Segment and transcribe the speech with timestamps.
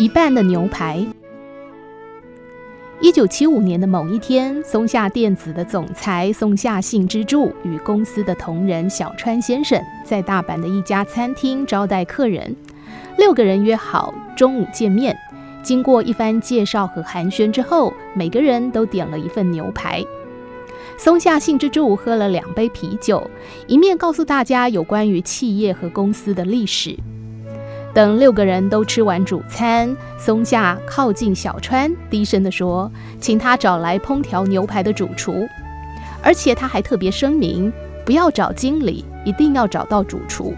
[0.00, 1.06] 一半的牛排。
[3.02, 12.56] 一九七五年的某一天，松下电子的总裁松下幸之助与公司的同仁小川先生在大阪的一家餐厅招待客人。
[13.18, 15.14] 六个人约好中午见面。
[15.62, 20.02] 经过一番介绍和寒暄之后，每个人都点了一份牛排。
[20.96, 23.30] 松下幸之助喝了两杯啤酒，
[23.66, 26.96] 一面告诉大家有关于企业和公司的历史。
[27.92, 32.90] 等六个人都吃完主餐，松下靠近小川，低声地说
[33.20, 35.48] ：“请他找来烹调牛排的主厨，
[36.22, 37.72] 而且他还特别声明，
[38.04, 40.54] 不要找经理，一定要找到主厨。”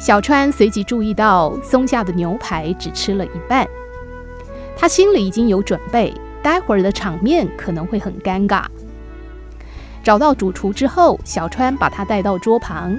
[0.00, 3.64] 小川随即注意到松下的牛排只吃了一半，
[4.76, 8.64] 他心里已经有准备，待会儿的场面可能会很尴尬。
[10.02, 12.96] 找到主厨之后，小川把他带到桌旁。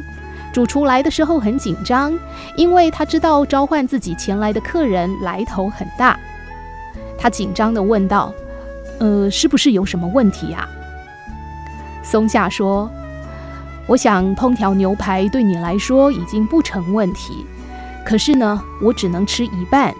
[0.51, 2.17] 主厨来的时候很紧张，
[2.55, 6.19] 因为他知道召唤自己前来的客人来头很大。
[7.17, 8.33] 他紧张地问道
[8.99, 10.67] ：“呃，是不是有什么问题呀？”
[12.03, 12.89] 松下说。
[13.87, 17.45] 我想烹调牛排对你来说已经不成问题，
[18.05, 19.93] 可是呢，我只能吃一半。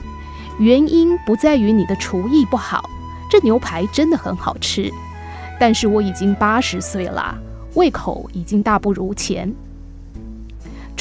[0.60, 2.90] 原因不在于你的厨艺不好，
[3.30, 4.90] 这牛排真的很好吃。
[5.60, 7.36] 但是我已经八十岁了，
[7.74, 9.54] 胃口已经大不如前。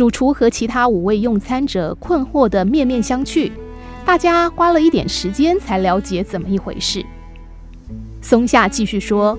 [0.00, 3.52] 主厨和其他五位用餐者困惑地面面相觑，
[4.02, 7.04] 大家花了一点时间才了解怎么一回事。
[8.22, 9.38] 松下继续说。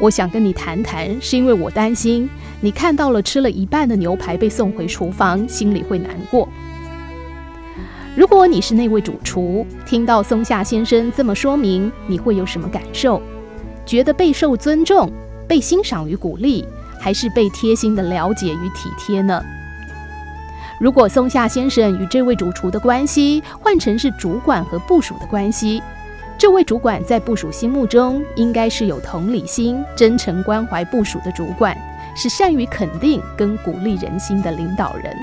[0.00, 2.26] 我想跟你谈谈，是因为我担心
[2.62, 6.48] 你看到了吃了一半的牛排被送回厨房，心里会难过。
[8.14, 13.20] 如果你是那位主厨，听到松下先生这么说明，你会有什么感受？
[13.84, 15.12] 觉得备受尊重、
[15.46, 16.64] 被欣赏与鼓励，
[16.98, 19.44] 还是被贴心的了解与体贴呢？
[20.78, 25.82] 如果松下先生与这位主厨的关系换成是主管和部署的关系？
[26.38, 31.74] 这位主管在部署心目中应该是有同理心、真诚关怀部署的主管，
[32.14, 35.16] 是善于肯定跟鼓励人心的领导人。